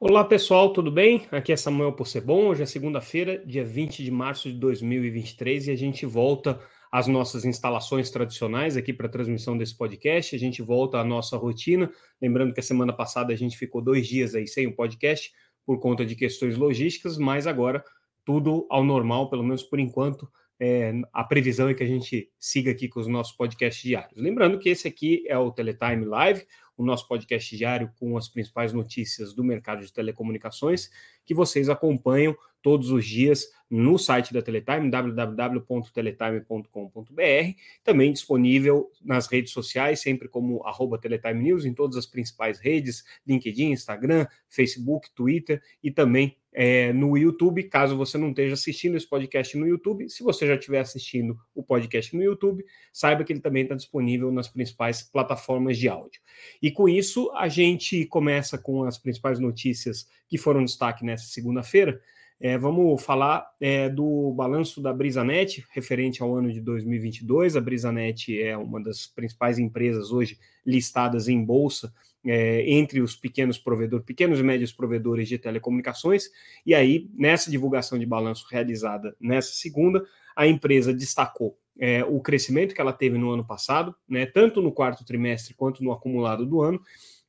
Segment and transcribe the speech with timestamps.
[0.00, 1.26] Olá pessoal, tudo bem?
[1.32, 2.50] Aqui é Samuel Possebon.
[2.50, 6.60] Hoje é segunda-feira, dia 20 de março de 2023 e a gente volta
[6.92, 10.36] às nossas instalações tradicionais aqui para a transmissão desse podcast.
[10.36, 11.90] A gente volta à nossa rotina.
[12.22, 15.32] Lembrando que a semana passada a gente ficou dois dias aí sem o podcast
[15.66, 17.82] por conta de questões logísticas, mas agora
[18.24, 20.30] tudo ao normal, pelo menos por enquanto.
[20.60, 24.20] É, a previsão é que a gente siga aqui com os nossos podcasts diários.
[24.20, 26.46] Lembrando que esse aqui é o Teletime Live,
[26.78, 30.88] o nosso podcast diário com as principais notícias do mercado de telecomunicações,
[31.26, 39.52] que vocês acompanham todos os dias no site da Teletime, www.teletime.com.br, também disponível nas redes
[39.52, 45.62] sociais, sempre como arroba Teletime News, em todas as principais redes, LinkedIn, Instagram, Facebook, Twitter
[45.82, 50.10] e também é, no YouTube, caso você não esteja assistindo esse podcast no YouTube.
[50.10, 54.32] Se você já estiver assistindo o podcast no YouTube, saiba que ele também está disponível
[54.32, 56.20] nas principais plataformas de áudio.
[56.60, 62.00] E com isso, a gente começa com as principais notícias que foram destaque nessa segunda-feira.
[62.40, 67.54] É, vamos falar é, do balanço da Brisanet, referente ao ano de 2022.
[67.54, 70.36] A Brisanet é uma das principais empresas hoje
[70.66, 71.94] listadas em bolsa
[72.28, 76.30] é, entre os pequenos provedores, pequenos e médios provedores de telecomunicações.
[76.64, 80.04] E aí, nessa divulgação de balanço realizada nessa segunda,
[80.36, 84.70] a empresa destacou é, o crescimento que ela teve no ano passado, né, tanto no
[84.70, 86.80] quarto trimestre quanto no acumulado do ano,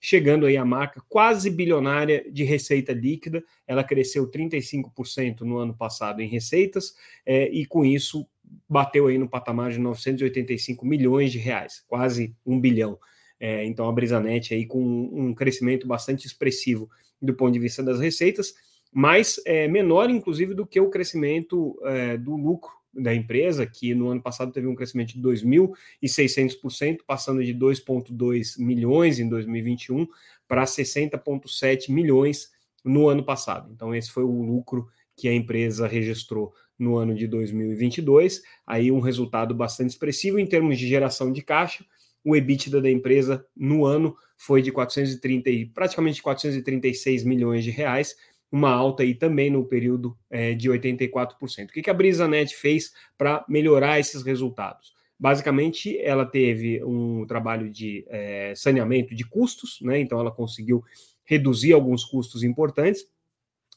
[0.02, 3.44] chegando aí a marca quase bilionária de receita líquida.
[3.66, 6.94] Ela cresceu 35% no ano passado em receitas
[7.25, 8.28] é, e com isso
[8.67, 13.00] bateu aí no patamar de 985 milhões de reais, quase um bilhão.
[13.39, 16.89] É, então a Brisanet aí com um crescimento bastante expressivo
[17.21, 18.53] do ponto de vista das receitas,
[18.91, 24.09] mas é, menor inclusive do que o crescimento é, do lucro da empresa, que no
[24.09, 30.07] ano passado teve um crescimento de 2.600%, passando de 2,2 milhões em 2021
[30.47, 32.51] para 60,7 milhões
[32.83, 33.72] no ano passado.
[33.73, 38.41] Então, esse foi o lucro que a empresa registrou no ano de 2022.
[38.66, 41.85] Aí, um resultado bastante expressivo em termos de geração de caixa
[42.24, 48.16] o EBITDA da empresa no ano foi de 430, praticamente 436 milhões de reais,
[48.52, 51.69] uma alta aí também no período é, de 84%.
[51.69, 54.94] O que, a BrisaNet fez para melhorar esses resultados?
[55.19, 60.00] Basicamente, ela teve um trabalho de é, saneamento de custos, né?
[60.00, 60.84] Então, ela conseguiu
[61.25, 63.06] reduzir alguns custos importantes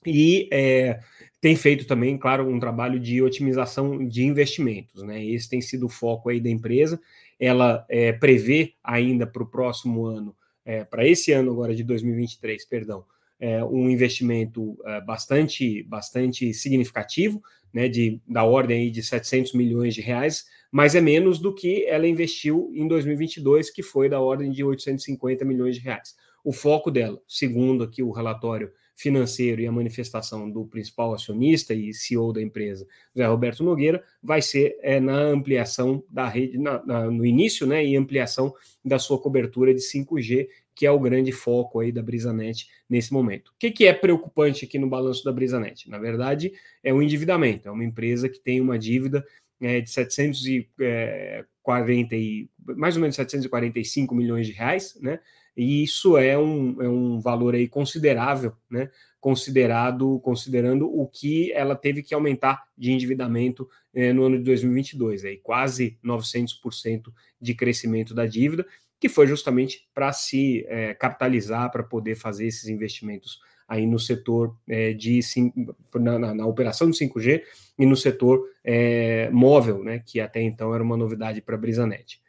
[0.07, 1.01] e é,
[1.43, 5.23] tem feito também, claro, um trabalho de otimização de investimentos, né?
[5.23, 6.99] Esse tem sido o foco aí da empresa
[7.43, 10.33] ela é, prevê ainda para o próximo ano,
[10.65, 13.05] é, para esse ano agora de 2023, perdão,
[13.41, 17.43] é, um investimento é, bastante, bastante significativo,
[17.75, 21.85] né, de, da ordem aí de 700 milhões de reais, mas é menos do que
[21.87, 26.15] ela investiu em 2022, que foi da ordem de 850 milhões de reais.
[26.45, 28.71] O foco dela, segundo aqui o relatório
[29.03, 32.87] financeiro e a manifestação do principal acionista e CEO da empresa,
[33.17, 37.85] Zé Roberto Nogueira, vai ser é, na ampliação da rede, na, na, no início, né,
[37.85, 38.55] e ampliação
[38.85, 43.49] da sua cobertura de 5G, que é o grande foco aí da Brisanet nesse momento.
[43.49, 45.91] O que, que é preocupante aqui no balanço da Brisanet?
[45.91, 46.53] Na verdade,
[46.83, 47.69] é o endividamento.
[47.69, 49.25] É uma empresa que tem uma dívida
[49.61, 55.19] é, de 740 e mais ou menos 745 milhões de reais, né?
[55.57, 58.91] E isso é um, é um valor aí considerável, né?
[59.21, 65.25] Considerado, considerando o que ela teve que aumentar de endividamento eh, no ano de 2022,
[65.25, 68.67] aí quase 900% de crescimento da dívida,
[68.99, 73.39] que foi justamente para se eh, capitalizar, para poder fazer esses investimentos
[73.69, 75.21] aí no setor eh, de
[75.95, 77.43] na, na, na, operação de 5G
[77.79, 78.43] e no setor
[79.31, 80.03] móvel, né?
[80.05, 82.22] Que até então era uma novidade para a Brisanet.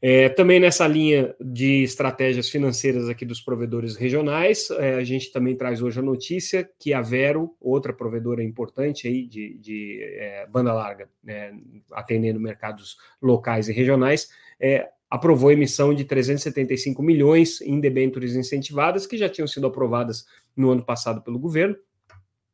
[0.00, 5.56] É, também nessa linha de estratégias financeiras aqui dos provedores regionais, é, a gente também
[5.56, 10.72] traz hoje a notícia que a Vero, outra provedora importante aí de, de é, banda
[10.72, 11.52] larga, né,
[11.90, 14.28] atendendo mercados locais e regionais,
[14.60, 20.26] é, aprovou a emissão de 375 milhões em debêntures incentivadas, que já tinham sido aprovadas
[20.56, 21.76] no ano passado pelo governo,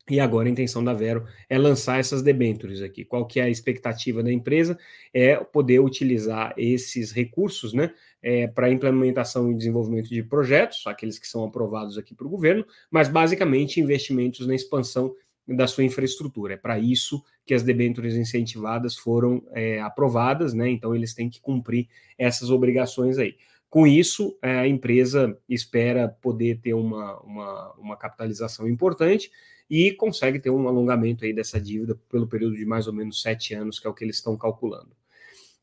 [0.08, 3.04] e agora a intenção da Vero é lançar essas debêntures aqui.
[3.04, 4.78] Qual que é a expectativa da empresa?
[5.14, 7.90] É poder utilizar esses recursos né,
[8.22, 12.66] é, para implementação e desenvolvimento de projetos, aqueles que são aprovados aqui para o governo,
[12.90, 15.14] mas basicamente investimentos na expansão
[15.46, 16.54] da sua infraestrutura.
[16.54, 20.70] É para isso que as debêntures incentivadas foram é, aprovadas, né?
[20.70, 23.36] Então eles têm que cumprir essas obrigações aí.
[23.74, 29.32] Com isso, é, a empresa espera poder ter uma, uma, uma capitalização importante
[29.68, 33.52] e consegue ter um alongamento aí dessa dívida pelo período de mais ou menos sete
[33.52, 34.92] anos, que é o que eles estão calculando.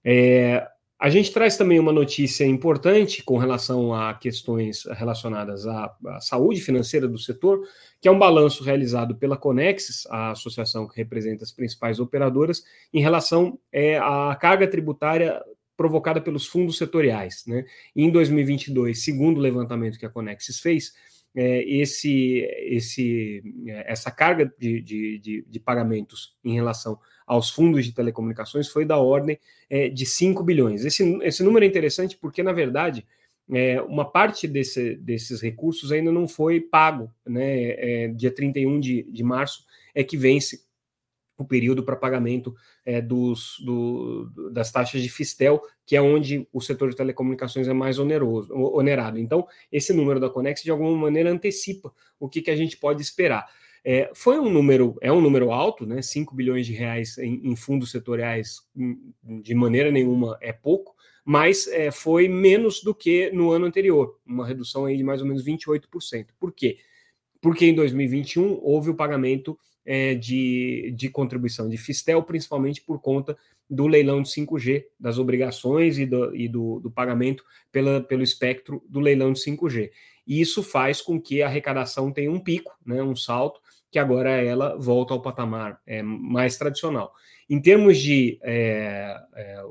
[0.03, 0.67] É,
[0.99, 6.59] A gente traz também uma notícia importante com relação a questões relacionadas à, à, saúde
[6.59, 7.61] financeira do setor,
[8.01, 12.61] que é um balanço realizado pela Conexis, a associação que representa as principais operadoras,
[12.93, 15.41] em relação é, à carga tributária
[15.75, 17.43] provocada pelos fundos setoriais.
[17.47, 17.65] Né?
[17.95, 20.93] em 2022, segundo o levantamento que a Conexis fez,
[21.33, 27.85] é, esse, esse, é, essa carga de, de, de, de, pagamentos em relação aos fundos
[27.85, 29.39] de telecomunicações foi da ordem
[29.69, 30.83] é, de 5 bilhões.
[30.83, 33.05] Esse, esse número é interessante porque, na verdade,
[33.49, 37.09] é, uma parte desse, desses recursos ainda não foi pago.
[37.25, 38.03] Né?
[38.03, 39.65] É, dia 31 de, de março
[39.95, 40.65] é que vence
[41.41, 42.55] o período para pagamento
[42.85, 47.73] é, dos, do, das taxas de Fistel, que é onde o setor de telecomunicações é
[47.73, 49.17] mais oneroso, onerado.
[49.17, 53.01] Então, esse número da Conex, de alguma maneira, antecipa o que, que a gente pode
[53.01, 53.47] esperar.
[53.83, 56.01] É, foi um número, é um número alto, né?
[56.03, 59.11] 5 bilhões de reais em, em fundos setoriais, hum,
[59.41, 60.95] de maneira nenhuma é pouco,
[61.25, 65.27] mas é, foi menos do que no ano anterior, uma redução aí de mais ou
[65.27, 66.27] menos 28%.
[66.39, 66.77] Por quê?
[67.41, 73.37] Porque em 2021 houve o pagamento é, de, de contribuição de Fistel, principalmente por conta
[73.69, 78.83] do leilão de 5G, das obrigações e do, e do, do pagamento pela, pelo espectro
[78.89, 79.89] do leilão de 5G.
[80.27, 84.29] E isso faz com que a arrecadação tenha um pico, né, um salto, que agora
[84.29, 87.13] ela volta ao patamar é, mais tradicional.
[87.49, 89.63] Em termos de é, é,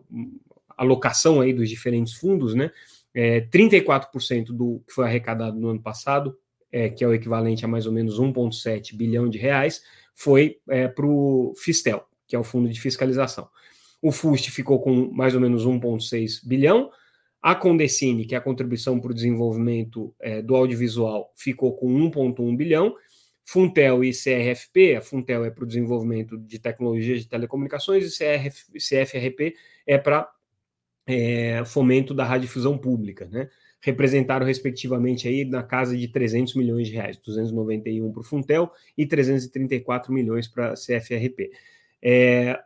[0.76, 2.70] alocação aí dos diferentes fundos, né,
[3.14, 6.36] é, 34% do que foi arrecadado no ano passado,
[6.72, 9.82] é, que é o equivalente a mais ou menos 1,7 bilhão de reais,
[10.14, 13.48] foi é, para o Fistel, que é o fundo de fiscalização.
[14.02, 16.90] O FUST ficou com mais ou menos 1,6 bilhão.
[17.42, 22.56] A Condecine, que é a contribuição para o desenvolvimento é, do audiovisual, ficou com 1,1
[22.56, 22.94] bilhão.
[23.44, 28.72] Funtel e CRFP, a Funtel é para o desenvolvimento de tecnologias de telecomunicações e CRF,
[28.78, 29.56] CFRP
[29.86, 30.30] é para
[31.06, 33.48] é, fomento da radiodifusão pública, né?
[33.80, 39.06] Representaram respectivamente aí na casa de 300 milhões de reais, 291 para o Funtel e
[39.06, 41.50] 334 milhões para a CFRP.
[42.02, 42.58] É,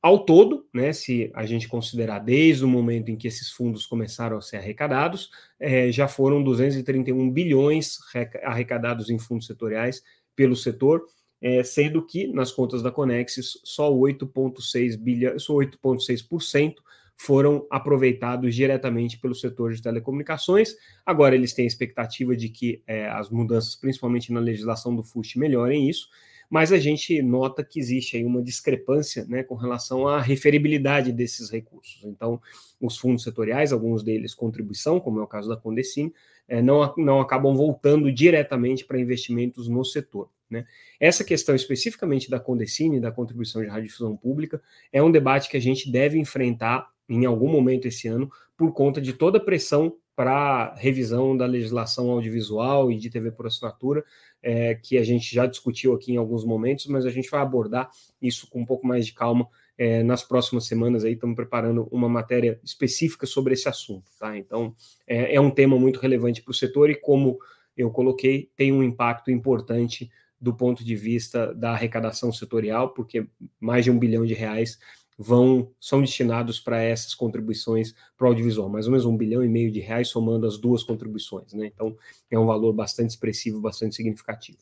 [0.00, 4.38] ao todo, né, se a gente considerar desde o momento em que esses fundos começaram
[4.38, 7.98] a ser arrecadados, é, já foram 231 bilhões
[8.44, 10.02] arrecadados em fundos setoriais
[10.34, 11.04] pelo setor,
[11.40, 16.76] é, sendo que nas contas da Conexis só 8,6 bilhões, só 8,6%
[17.16, 20.74] foram aproveitados diretamente pelo setor de telecomunicações.
[21.04, 25.38] Agora eles têm a expectativa de que é, as mudanças, principalmente na legislação do FUST,
[25.38, 26.08] melhorem isso,
[26.48, 31.50] mas a gente nota que existe aí uma discrepância né, com relação à referibilidade desses
[31.50, 32.04] recursos.
[32.04, 32.40] Então,
[32.80, 36.12] os fundos setoriais, alguns deles contribuição, como é o caso da Condecine,
[36.46, 40.30] é, não, não acabam voltando diretamente para investimentos no setor.
[40.48, 40.64] Né?
[41.00, 45.60] Essa questão especificamente da Condecine, da contribuição de radiodifusão pública, é um debate que a
[45.60, 50.74] gente deve enfrentar em algum momento esse ano, por conta de toda a pressão para
[50.76, 54.02] revisão da legislação audiovisual e de TV por assinatura,
[54.42, 57.90] é, que a gente já discutiu aqui em alguns momentos, mas a gente vai abordar
[58.20, 61.04] isso com um pouco mais de calma é, nas próximas semanas.
[61.04, 64.38] Aí estamos preparando uma matéria específica sobre esse assunto, tá?
[64.38, 64.74] Então
[65.06, 67.38] é, é um tema muito relevante para o setor e como
[67.76, 70.10] eu coloquei, tem um impacto importante
[70.40, 73.26] do ponto de vista da arrecadação setorial, porque
[73.60, 74.78] mais de um bilhão de reais
[75.18, 79.48] vão são destinados para essas contribuições para o audiovisual, mais ou menos um bilhão e
[79.48, 81.66] meio de reais somando as duas contribuições, né?
[81.66, 81.96] Então
[82.30, 84.58] é um valor bastante expressivo, bastante significativo.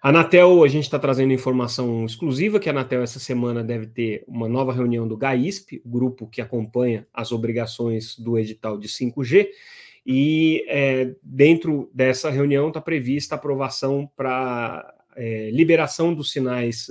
[0.00, 4.24] A Anatel, a gente está trazendo informação exclusiva que a Anatel essa semana deve ter
[4.28, 9.48] uma nova reunião do GAISP, o grupo que acompanha as obrigações do edital de 5G,
[10.06, 16.86] e é, dentro dessa reunião está prevista aprovação para é, liberação dos sinais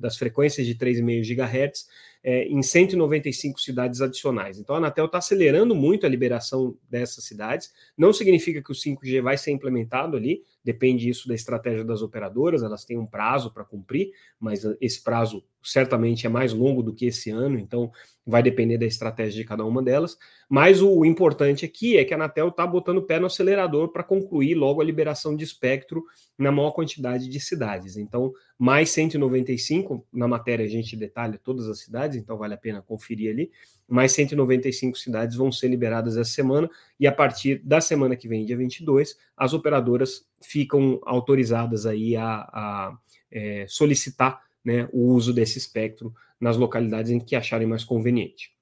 [0.00, 1.86] das frequências de 3,5 GHz
[2.22, 4.58] é, em 195 cidades adicionais.
[4.58, 7.72] Então a Anatel está acelerando muito a liberação dessas cidades.
[7.96, 12.62] Não significa que o 5G vai ser implementado ali, depende isso da estratégia das operadoras,
[12.62, 17.06] elas têm um prazo para cumprir, mas esse prazo certamente é mais longo do que
[17.06, 17.90] esse ano, então
[18.26, 20.16] vai depender da estratégia de cada uma delas.
[20.48, 24.02] Mas o importante aqui é que a Anatel está botando o pé no acelerador para
[24.02, 26.04] concluir logo a liberação de espectro
[26.38, 27.96] na maior quantidade de cidades.
[27.96, 32.82] Então, mais 195, na matéria a gente detalha todas as cidades, então vale a pena
[32.82, 33.50] conferir ali.
[33.90, 38.46] Mais 195 cidades vão ser liberadas essa semana, e a partir da semana que vem,
[38.46, 42.98] dia 22, as operadoras ficam autorizadas aí a, a
[43.30, 48.52] é, solicitar né, o uso desse espectro nas localidades em que acharem mais conveniente.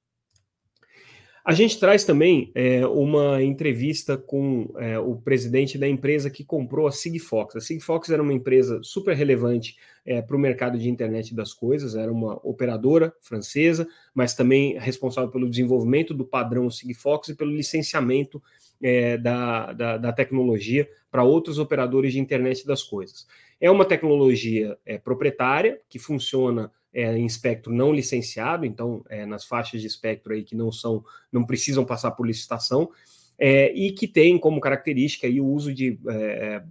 [1.49, 6.87] A gente traz também é, uma entrevista com é, o presidente da empresa que comprou
[6.87, 7.57] a Sigfox.
[7.57, 9.75] A Sigfox era uma empresa super relevante
[10.05, 15.31] é, para o mercado de internet das coisas, era uma operadora francesa, mas também responsável
[15.31, 18.43] pelo desenvolvimento do padrão Sigfox e pelo licenciamento
[18.83, 23.27] é, da, da, da, tecnologia para outros operadores de internet das coisas.
[23.59, 29.45] É uma tecnologia é, proprietária que funciona é, em espectro não licenciado, então é, nas
[29.45, 32.91] faixas de espectro aí que não são, não precisam passar por licitação,
[33.39, 36.63] é, e que tem como característica aí o uso de é,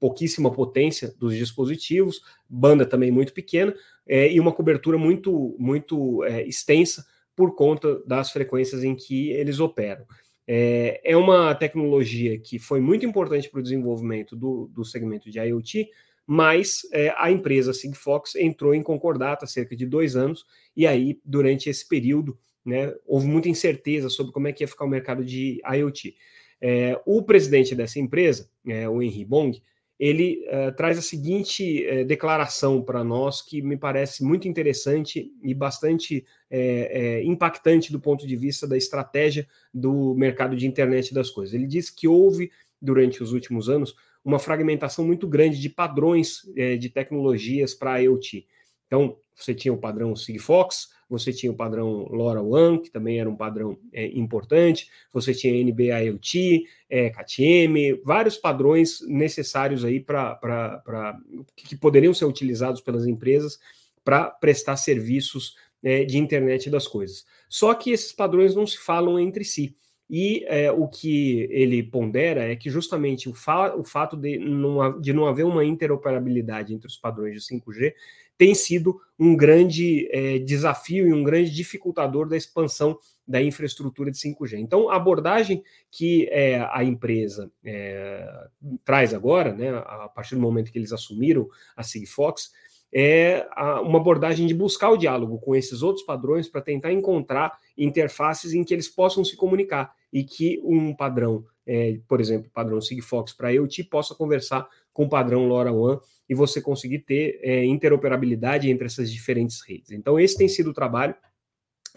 [0.00, 3.74] pouquíssima potência dos dispositivos, banda também muito pequena
[4.06, 9.60] é, e uma cobertura muito muito é, extensa por conta das frequências em que eles
[9.60, 10.04] operam.
[10.48, 15.88] É, uma tecnologia que foi muito importante para o desenvolvimento do, do segmento de IoT,
[16.26, 20.44] mas é, a empresa Sigfox entrou em concordata há cerca de dois anos,
[20.76, 24.84] e aí, durante esse período, né, houve muita incerteza sobre como é que ia ficar
[24.84, 26.16] o mercado de IoT.
[26.60, 29.62] É, o presidente dessa empresa, é, o Henry Bong,
[29.98, 35.54] ele é, traz a seguinte é, declaração para nós que me parece muito interessante e
[35.54, 41.54] bastante é, impactante do ponto de vista da estratégia do mercado de internet das coisas.
[41.54, 43.94] Ele diz que houve, durante os últimos anos,
[44.26, 48.44] uma fragmentação muito grande de padrões é, de tecnologias para IoT.
[48.88, 53.36] Então, você tinha o padrão Sigfox, você tinha o padrão LoRaWAN, que também era um
[53.36, 61.16] padrão é, importante, você tinha NB-IoT, é, KTM, vários padrões necessários aí para
[61.54, 63.60] que poderiam ser utilizados pelas empresas
[64.02, 65.54] para prestar serviços
[65.84, 67.24] é, de internet das coisas.
[67.48, 69.76] Só que esses padrões não se falam entre si.
[70.08, 75.00] E é, o que ele pondera é que justamente o, fa o fato de não,
[75.00, 77.92] de não haver uma interoperabilidade entre os padrões de 5G
[78.38, 84.18] tem sido um grande é, desafio e um grande dificultador da expansão da infraestrutura de
[84.18, 84.58] 5G.
[84.58, 88.46] Então, a abordagem que é, a empresa é,
[88.84, 92.52] traz agora, né, a partir do momento que eles assumiram a Sigfox,
[92.92, 93.46] é
[93.82, 98.64] uma abordagem de buscar o diálogo com esses outros padrões para tentar encontrar interfaces em
[98.64, 103.52] que eles possam se comunicar e que um padrão, é, por exemplo, padrão Sigfox para
[103.52, 109.12] IoT possa conversar com o padrão LoRaWAN e você conseguir ter é, interoperabilidade entre essas
[109.12, 109.90] diferentes redes.
[109.90, 111.14] Então, esse tem sido o trabalho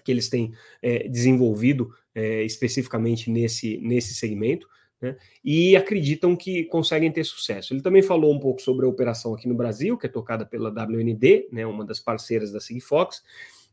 [0.03, 4.67] que eles têm é, desenvolvido é, especificamente nesse, nesse segmento
[5.01, 7.73] né, e acreditam que conseguem ter sucesso.
[7.73, 10.69] Ele também falou um pouco sobre a operação aqui no Brasil, que é tocada pela
[10.69, 13.23] WND, né, uma das parceiras da Sigfox,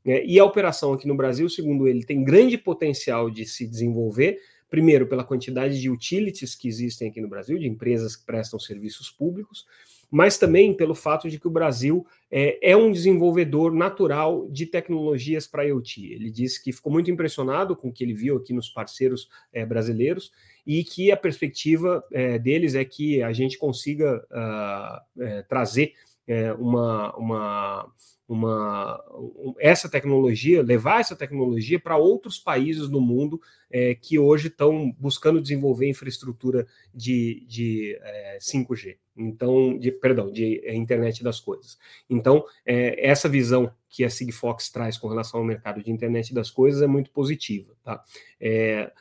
[0.04, 4.38] né, e a operação aqui no Brasil, segundo ele, tem grande potencial de se desenvolver,
[4.68, 9.10] primeiro pela quantidade de utilities que existem aqui no Brasil, de empresas que prestam serviços
[9.10, 9.66] públicos,
[10.10, 15.46] mas também pelo fato de que o Brasil é, é um desenvolvedor natural de tecnologias
[15.46, 16.12] para IoT.
[16.12, 19.64] Ele disse que ficou muito impressionado com o que ele viu aqui nos parceiros é,
[19.64, 20.30] brasileiros
[20.66, 25.92] e que a perspectiva é, deles é que a gente consiga uh, trazer
[26.26, 27.92] é, uma, uma,
[28.28, 34.90] uma, essa tecnologia, levar essa tecnologia para outros países do mundo é, que hoje estão
[34.98, 41.78] buscando desenvolver infraestrutura de, de é, 5G, então, de, perdão, de é, internet das coisas.
[42.08, 46.50] Então, é, essa visão que a Sigfox traz com relação ao mercado de internet das
[46.50, 47.72] coisas é muito positiva.
[47.82, 48.02] Tá?
[48.40, 48.92] É,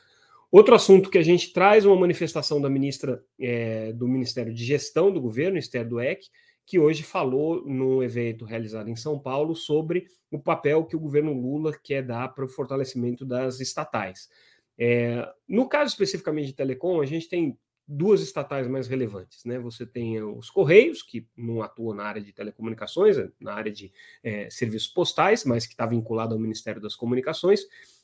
[0.55, 5.11] Outro assunto que a gente traz, uma manifestação da ministra é, do Ministério de Gestão
[5.11, 6.29] do governo, Esther Dueck,
[6.65, 11.33] que hoje falou num evento realizado em São Paulo sobre o papel que o governo
[11.33, 14.29] Lula quer dar para o fortalecimento das estatais.
[14.77, 17.57] É, no caso especificamente de telecom, a gente tem
[17.87, 19.43] duas estatais mais relevantes.
[19.45, 19.59] Né?
[19.59, 23.91] Você tem os Correios, que não atuam na área de telecomunicações, na área de
[24.23, 27.61] é, serviços postais, mas que está vinculado ao Ministério das Comunicações,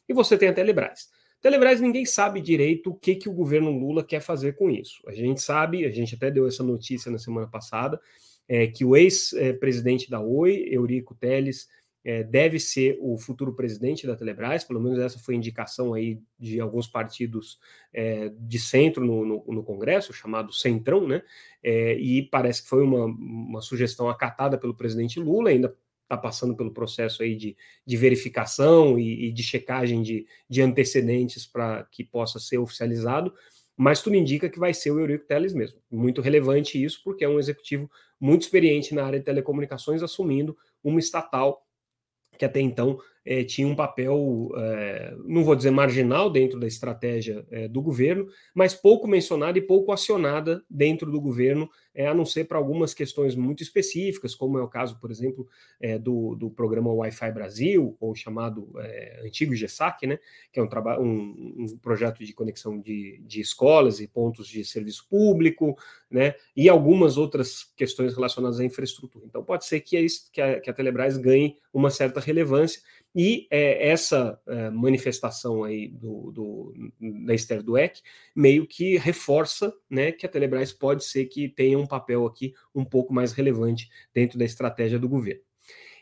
[0.08, 1.10] e você tem a Telebrás.
[1.42, 5.02] Telebrás, ninguém sabe direito o que, que o governo Lula quer fazer com isso.
[5.08, 8.00] A gente sabe, a gente até deu essa notícia na semana passada,
[8.48, 11.68] é, que o ex-presidente da Oi, Eurico Teles,
[12.04, 16.20] é, deve ser o futuro presidente da Telebrás, pelo menos essa foi a indicação aí
[16.40, 17.60] de alguns partidos
[17.94, 21.22] é, de centro no, no, no, Congresso, chamado Centrão, né?
[21.64, 26.56] É, e parece que foi uma, uma sugestão acatada pelo presidente Lula, ainda está passando
[26.56, 27.56] pelo processo aí de,
[27.86, 33.34] de verificação e, e, de checagem de, de antecedentes para que possa ser oficializado,
[33.78, 35.80] mas tudo indica que vai ser o Eurico Teles mesmo.
[35.90, 37.90] Muito relevante isso, porque é um executivo
[38.20, 41.66] muito experiente na área de telecomunicações, assumindo uma estatal
[42.42, 47.46] que até então é, tinha um papel, é, não vou dizer marginal dentro da estratégia
[47.52, 52.46] é, do governo, mas pouco mencionada e pouco acionada dentro do governo, a não ser
[52.46, 55.46] para algumas questões muito específicas, como é o caso, por exemplo,
[56.02, 58.72] do, do programa Wi-Fi Brasil, ou chamado
[59.26, 60.18] antigo GESAC, né,
[60.54, 60.68] que é um,
[61.02, 65.78] um, um projeto de conexão de, de escolas e pontos de serviço público,
[66.10, 69.26] né, e algumas outras questões relacionadas à infraestrutura.
[69.26, 72.82] Então, pode ser que, é isso, que, a, que a Telebrás ganhe uma certa relevância,
[73.16, 76.74] e é, essa é, manifestação aí do, do,
[77.26, 78.02] da Esther Dweck
[78.36, 82.86] meio que reforça né, que a Telebrás pode ser que tenha um papel aqui um
[82.86, 85.42] pouco mais relevante dentro da estratégia do governo.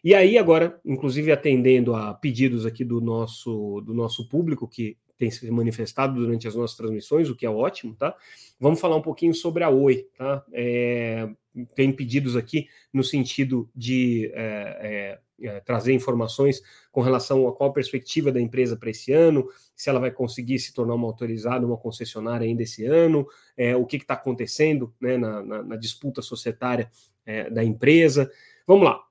[0.03, 5.29] E aí, agora, inclusive atendendo a pedidos aqui do nosso, do nosso público, que tem
[5.29, 8.15] se manifestado durante as nossas transmissões, o que é ótimo, tá?
[8.57, 10.45] Vamos falar um pouquinho sobre a Oi, tá?
[10.53, 11.29] É,
[11.75, 17.74] tem pedidos aqui no sentido de é, é, é, trazer informações com relação a qual
[17.74, 21.77] perspectiva da empresa para esse ano, se ela vai conseguir se tornar uma autorizada, uma
[21.77, 23.27] concessionária ainda esse ano,
[23.58, 26.89] é, o que está acontecendo né, na, na, na, disputa societária
[27.25, 28.31] é, da empresa.
[28.65, 29.03] Vamos lá.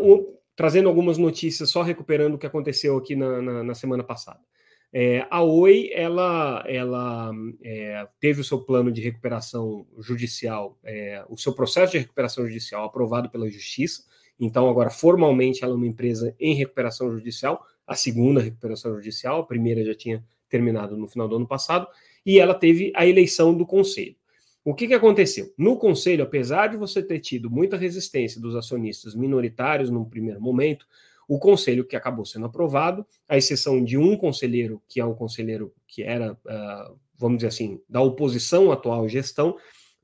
[0.00, 4.40] O, trazendo algumas notícias, só recuperando o que aconteceu aqui na, na semana passada.
[4.92, 7.30] É, a Oi ela, ela
[7.62, 12.84] é, teve o seu plano de recuperação judicial, é, o seu processo de recuperação judicial
[12.84, 14.02] aprovado pela Justiça.
[14.40, 19.46] Então, agora, formalmente, ela é uma empresa em recuperação judicial, a segunda recuperação judicial, a
[19.46, 21.86] primeira já tinha terminado no final do ano passado,
[22.24, 24.16] e ela teve a eleição do conselho.
[24.64, 25.52] O que, que aconteceu?
[25.56, 30.86] No conselho, apesar de você ter tido muita resistência dos acionistas minoritários num primeiro momento,
[31.28, 35.72] o conselho que acabou sendo aprovado, à exceção de um conselheiro, que é um conselheiro
[35.86, 39.56] que era, uh, vamos dizer assim, da oposição à atual gestão,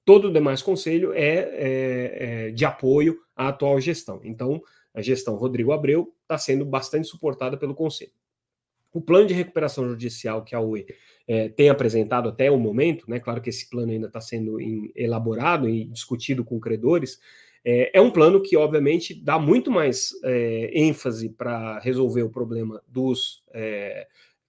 [0.04, 4.20] todo o demais conselho é, é, é de apoio à atual gestão.
[4.24, 4.62] Então,
[4.94, 8.12] a gestão Rodrigo Abreu está sendo bastante suportada pelo conselho.
[8.92, 10.86] O plano de recuperação judicial que a UE
[11.28, 14.90] é, tem apresentado até o momento, né, claro que esse plano ainda está sendo em,
[14.96, 17.20] elaborado e discutido com credores,
[17.62, 22.82] é, é um plano que, obviamente, dá muito mais é, ênfase para resolver o problema
[22.88, 23.44] dos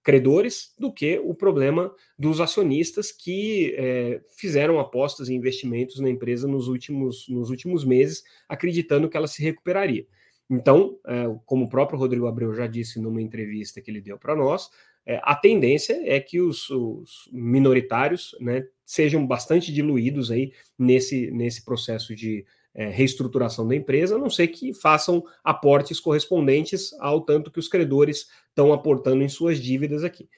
[0.07, 6.47] credores do que o problema dos acionistas que é, fizeram apostas e investimentos na empresa
[6.47, 10.07] nos últimos, nos últimos meses, acreditando que ela se recuperaria.
[10.49, 14.33] Então, é, como o próprio Rodrigo Abreu já disse numa entrevista que ele deu para
[14.33, 14.69] nós,
[15.05, 21.65] é, a tendência é que os, os minoritários né, sejam bastante diluídos aí nesse, nesse
[21.65, 22.45] processo de
[22.77, 27.67] é, reestruturação da empresa, a não ser que façam aportes correspondentes ao tanto que os
[27.67, 30.29] credores estão aportando em suas dívidas aqui.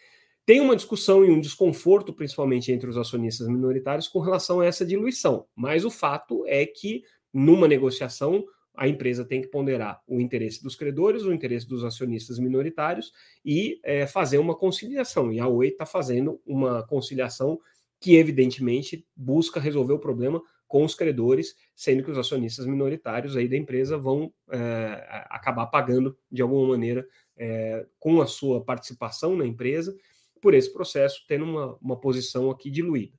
[0.45, 4.85] Tem uma discussão e um desconforto, principalmente entre os acionistas minoritários, com relação a essa
[4.85, 10.63] diluição, mas o fato é que, numa negociação, a empresa tem que ponderar o interesse
[10.63, 13.11] dos credores, o interesse dos acionistas minoritários
[13.43, 15.33] e é, fazer uma conciliação.
[15.33, 17.59] E a Oi está fazendo uma conciliação
[17.99, 23.49] que, evidentemente, busca resolver o problema com os credores, sendo que os acionistas minoritários aí
[23.49, 27.05] da empresa vão é, acabar pagando de alguma maneira
[27.35, 29.97] é, com a sua participação na empresa
[30.39, 33.17] por esse processo, tendo uma, uma posição aqui diluída.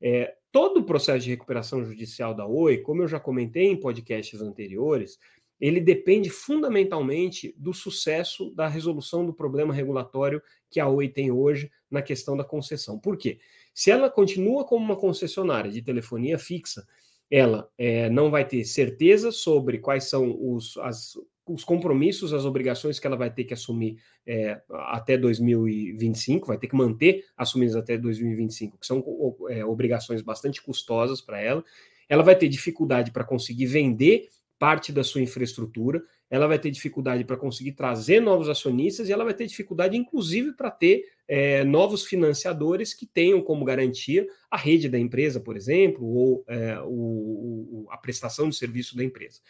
[0.00, 4.40] É, todo o processo de recuperação judicial da Oi, como eu já comentei em podcasts
[4.40, 5.18] anteriores,
[5.60, 11.68] ele depende fundamentalmente do sucesso da resolução do problema regulatório que a Oi tem hoje
[11.90, 12.98] na questão da concessão.
[12.98, 13.40] Por quê?
[13.74, 16.86] Se ela continua como uma concessionária de telefonia fixa,
[17.30, 21.14] ela é, não vai ter certeza sobre quais são os, as,
[21.46, 26.68] os compromissos, as obrigações que ela vai ter que assumir é, até 2025, vai ter
[26.68, 29.02] que manter assumidas até 2025, que são
[29.48, 31.64] é, obrigações bastante custosas para ela.
[32.08, 34.28] Ela vai ter dificuldade para conseguir vender
[34.62, 39.24] parte da sua infraestrutura, ela vai ter dificuldade para conseguir trazer novos acionistas e ela
[39.24, 44.88] vai ter dificuldade, inclusive, para ter é, novos financiadores que tenham como garantia a rede
[44.88, 49.40] da empresa, por exemplo, ou é, o, o, a prestação de serviço da empresa.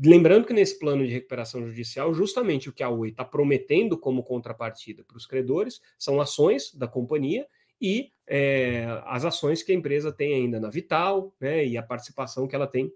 [0.00, 4.22] Lembrando que nesse plano de recuperação judicial, justamente o que a Oi está prometendo como
[4.22, 7.48] contrapartida para os credores são ações da companhia
[7.80, 12.46] e é, as ações que a empresa tem ainda na Vital, né, e a participação
[12.46, 12.92] que ela tem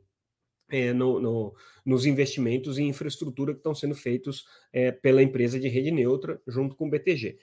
[0.71, 5.69] é, no, no, nos investimentos em infraestrutura que estão sendo feitos é, pela empresa de
[5.69, 7.39] rede neutra junto com o BTG.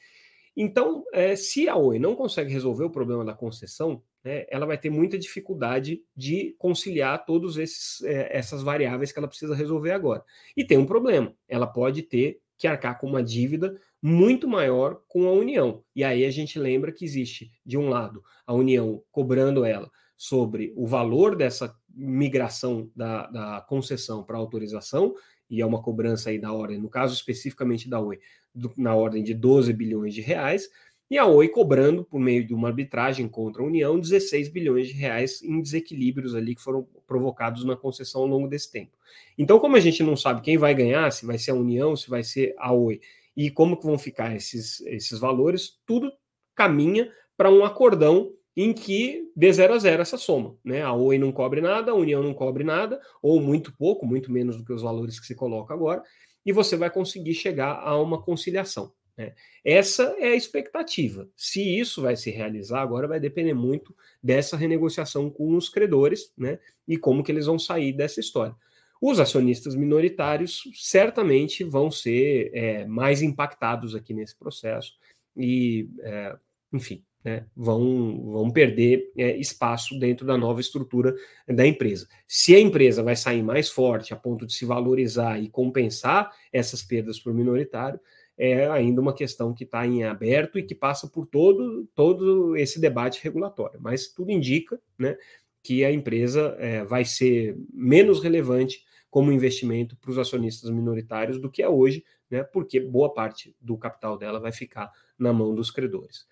[0.55, 4.77] Então, é, se a Oi não consegue resolver o problema da concessão, né, ela vai
[4.77, 10.23] ter muita dificuldade de conciliar todas é, essas variáveis que ela precisa resolver agora.
[10.55, 15.27] E tem um problema: ela pode ter que arcar com uma dívida muito maior com
[15.27, 15.83] a União.
[15.95, 20.71] E aí a gente lembra que existe, de um lado, a União cobrando ela sobre
[20.75, 25.13] o valor dessa, migração da, da concessão para autorização,
[25.49, 28.19] e é uma cobrança aí da ordem, no caso especificamente da Oi,
[28.55, 30.69] do, na ordem de 12 bilhões de reais,
[31.09, 34.93] e a Oi cobrando, por meio de uma arbitragem contra a União, 16 bilhões de
[34.93, 38.97] reais em desequilíbrios ali que foram provocados na concessão ao longo desse tempo.
[39.37, 42.09] Então, como a gente não sabe quem vai ganhar, se vai ser a União, se
[42.09, 43.01] vai ser a Oi,
[43.35, 46.11] e como que vão ficar esses, esses valores, tudo
[46.55, 50.55] caminha para um acordão em que dê zero a zero essa soma.
[50.63, 50.81] Né?
[50.81, 54.57] A Oi não cobre nada, a União não cobre nada, ou muito pouco, muito menos
[54.57, 56.03] do que os valores que se coloca agora,
[56.45, 58.91] e você vai conseguir chegar a uma conciliação.
[59.17, 59.33] Né?
[59.63, 61.29] Essa é a expectativa.
[61.35, 66.59] Se isso vai se realizar, agora vai depender muito dessa renegociação com os credores né?
[66.87, 68.55] e como que eles vão sair dessa história.
[69.01, 74.93] Os acionistas minoritários certamente vão ser é, mais impactados aqui nesse processo
[75.35, 76.37] e, é,
[76.71, 81.15] enfim, né, vão, vão perder é, espaço dentro da nova estrutura
[81.47, 82.07] da empresa.
[82.27, 86.81] Se a empresa vai sair mais forte a ponto de se valorizar e compensar essas
[86.81, 87.99] perdas para o minoritário,
[88.37, 92.79] é ainda uma questão que está em aberto e que passa por todo, todo esse
[92.79, 93.79] debate regulatório.
[93.79, 95.15] Mas tudo indica né,
[95.61, 101.51] que a empresa é, vai ser menos relevante como investimento para os acionistas minoritários do
[101.51, 105.69] que é hoje, né, porque boa parte do capital dela vai ficar na mão dos
[105.69, 106.25] credores.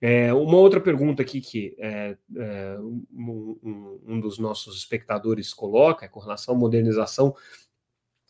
[0.00, 6.08] É, uma outra pergunta aqui que é, é, um, um, dos nossos espectadores coloca é
[6.08, 7.34] com relação à modernização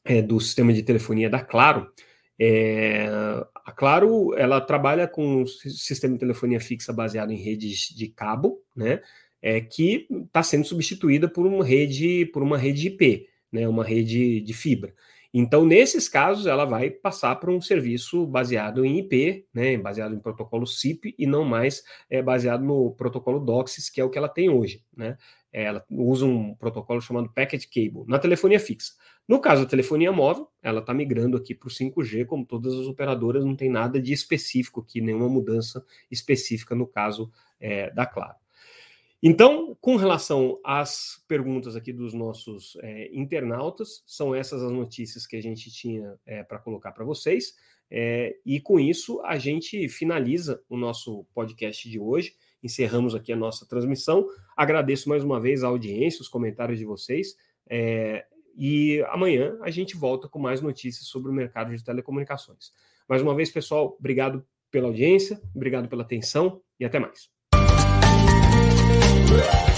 [0.05, 1.91] é, do sistema de telefonia da Claro.
[2.39, 3.09] É,
[3.65, 8.63] a Claro ela trabalha com um sistema de telefonia fixa baseado em redes de cabo,
[8.75, 9.01] né,
[9.43, 14.41] é, que está sendo substituída por uma rede por uma rede IP, né, uma rede
[14.41, 14.95] de fibra.
[15.39, 20.19] Então, nesses casos, ela vai passar para um serviço baseado em IP, né, baseado em
[20.19, 24.31] protocolo SIP e não mais é, baseado no protocolo DOCSIS, que é o que ela
[24.31, 24.83] tem hoje.
[24.97, 25.19] Né?
[25.53, 28.95] Ela usa um protocolo chamado Packet Cable na telefonia fixa.
[29.29, 32.87] No caso da telefonia móvel, ela está migrando aqui para o 5G, como todas as
[32.87, 38.37] operadoras, não tem nada de específico aqui, nenhuma mudança específica no caso é, da Claro.
[39.29, 45.35] Então, com relação às perguntas aqui dos nossos é, internautas, são essas as notícias que
[45.35, 47.57] a gente tinha é, para colocar para vocês.
[47.91, 52.37] É, e com isso, a gente finaliza o nosso podcast de hoje.
[52.63, 54.29] Encerramos aqui a nossa transmissão.
[54.57, 57.37] Agradeço mais uma vez a audiência, os comentários de vocês.
[57.69, 58.25] É,
[58.57, 62.71] e amanhã a gente volta com mais notícias sobre o mercado de telecomunicações.
[63.09, 67.36] Mais uma vez, pessoal, obrigado pela audiência, obrigado pela atenção e até mais.
[69.29, 69.76] Yeah.